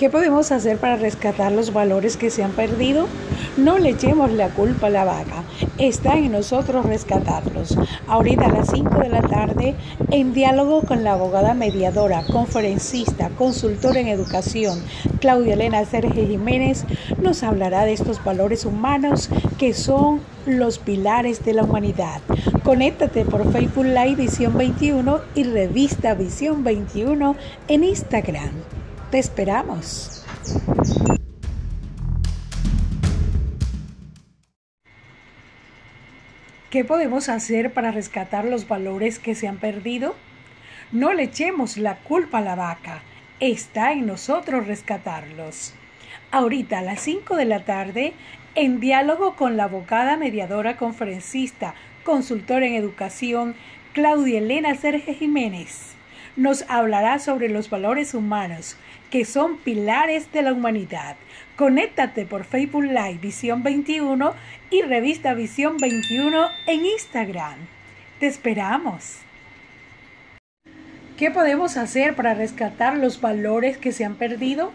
¿Qué 0.00 0.08
podemos 0.08 0.50
hacer 0.50 0.78
para 0.78 0.96
rescatar 0.96 1.52
los 1.52 1.74
valores 1.74 2.16
que 2.16 2.30
se 2.30 2.42
han 2.42 2.52
perdido? 2.52 3.06
No 3.58 3.76
le 3.76 3.90
echemos 3.90 4.32
la 4.32 4.48
culpa 4.48 4.86
a 4.86 4.88
la 4.88 5.04
vaca. 5.04 5.44
Está 5.76 6.16
en 6.16 6.32
nosotros 6.32 6.86
rescatarlos. 6.86 7.76
Ahorita 8.06 8.46
a 8.46 8.50
las 8.50 8.70
5 8.70 8.98
de 8.98 9.10
la 9.10 9.20
tarde, 9.20 9.74
en 10.10 10.32
diálogo 10.32 10.80
con 10.84 11.04
la 11.04 11.12
abogada 11.12 11.52
mediadora, 11.52 12.24
conferencista, 12.32 13.28
consultora 13.36 14.00
en 14.00 14.08
educación, 14.08 14.82
Claudia 15.20 15.52
Elena 15.52 15.84
Sergio 15.84 16.26
Jiménez, 16.26 16.86
nos 17.20 17.42
hablará 17.42 17.84
de 17.84 17.92
estos 17.92 18.24
valores 18.24 18.64
humanos 18.64 19.28
que 19.58 19.74
son 19.74 20.22
los 20.46 20.78
pilares 20.78 21.44
de 21.44 21.52
la 21.52 21.64
humanidad. 21.64 22.22
Conéctate 22.64 23.26
por 23.26 23.52
Facebook 23.52 23.84
Live 23.84 24.14
Visión 24.14 24.56
21 24.56 25.20
y 25.34 25.44
revista 25.44 26.14
Visión 26.14 26.64
21 26.64 27.36
en 27.68 27.84
Instagram. 27.84 28.79
Te 29.10 29.18
esperamos. 29.18 30.24
¿Qué 36.70 36.84
podemos 36.84 37.28
hacer 37.28 37.72
para 37.72 37.90
rescatar 37.90 38.44
los 38.44 38.68
valores 38.68 39.18
que 39.18 39.34
se 39.34 39.48
han 39.48 39.56
perdido? 39.56 40.14
No 40.92 41.12
le 41.12 41.24
echemos 41.24 41.76
la 41.76 41.96
culpa 41.96 42.38
a 42.38 42.42
la 42.42 42.54
vaca. 42.54 43.02
Está 43.40 43.90
en 43.90 44.06
nosotros 44.06 44.68
rescatarlos. 44.68 45.74
Ahorita 46.30 46.78
a 46.78 46.82
las 46.82 47.00
5 47.00 47.34
de 47.34 47.46
la 47.46 47.64
tarde, 47.64 48.12
en 48.54 48.78
diálogo 48.78 49.34
con 49.34 49.56
la 49.56 49.64
abogada 49.64 50.16
mediadora 50.18 50.76
conferencista, 50.76 51.74
consultora 52.04 52.64
en 52.64 52.74
educación, 52.74 53.56
Claudia 53.92 54.38
Elena 54.38 54.76
Sergio 54.76 55.14
Jiménez 55.14 55.96
nos 56.36 56.64
hablará 56.68 57.18
sobre 57.18 57.48
los 57.48 57.70
valores 57.70 58.14
humanos, 58.14 58.76
que 59.10 59.24
son 59.24 59.58
pilares 59.58 60.32
de 60.32 60.42
la 60.42 60.52
humanidad. 60.52 61.16
Conéctate 61.56 62.24
por 62.24 62.44
Facebook 62.44 62.84
Live 62.84 63.18
Visión 63.20 63.62
21 63.62 64.34
y 64.70 64.82
Revista 64.82 65.34
Visión 65.34 65.76
21 65.76 66.48
en 66.66 66.86
Instagram. 66.86 67.56
Te 68.18 68.26
esperamos. 68.26 69.18
¿Qué 71.16 71.30
podemos 71.30 71.76
hacer 71.76 72.16
para 72.16 72.32
rescatar 72.32 72.96
los 72.96 73.20
valores 73.20 73.76
que 73.76 73.92
se 73.92 74.04
han 74.04 74.14
perdido? 74.14 74.72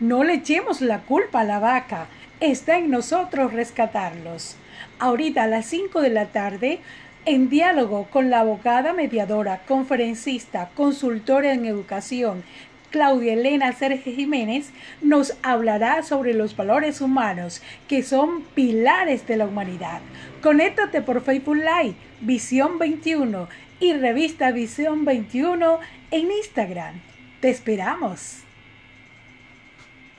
No 0.00 0.24
le 0.24 0.34
echemos 0.34 0.80
la 0.80 1.00
culpa 1.00 1.40
a 1.40 1.44
la 1.44 1.58
vaca. 1.58 2.06
Está 2.40 2.78
en 2.78 2.90
nosotros 2.90 3.52
rescatarlos. 3.52 4.56
Ahorita 4.98 5.42
a 5.42 5.46
las 5.46 5.66
5 5.66 6.00
de 6.00 6.08
la 6.08 6.26
tarde 6.26 6.80
en 7.24 7.48
diálogo 7.48 8.08
con 8.10 8.30
la 8.30 8.40
abogada 8.40 8.92
mediadora, 8.92 9.62
conferencista, 9.66 10.70
consultora 10.74 11.52
en 11.52 11.66
educación, 11.66 12.42
Claudia 12.90 13.32
Elena 13.32 13.72
Sergio 13.72 14.12
Jiménez, 14.12 14.70
nos 15.00 15.34
hablará 15.42 16.02
sobre 16.02 16.34
los 16.34 16.56
valores 16.56 17.00
humanos 17.00 17.62
que 17.88 18.02
son 18.02 18.42
pilares 18.54 19.26
de 19.26 19.36
la 19.36 19.46
humanidad. 19.46 20.00
Conéctate 20.42 21.00
por 21.00 21.22
Facebook 21.22 21.56
Live, 21.56 21.94
Visión 22.20 22.78
21 22.78 23.48
y 23.80 23.94
revista 23.94 24.52
Visión 24.52 25.04
21 25.04 25.78
en 26.10 26.30
Instagram. 26.30 27.00
Te 27.40 27.50
esperamos. 27.50 28.42